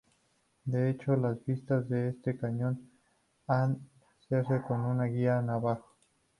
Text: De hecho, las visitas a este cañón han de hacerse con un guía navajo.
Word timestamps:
De 0.65 0.89
hecho, 0.89 1.15
las 1.15 1.45
visitas 1.45 1.91
a 1.91 2.07
este 2.07 2.35
cañón 2.35 2.89
han 3.45 3.87
de 4.31 4.37
hacerse 4.39 4.65
con 4.65 4.79
un 4.81 5.05
guía 5.13 5.43
navajo. 5.43 5.95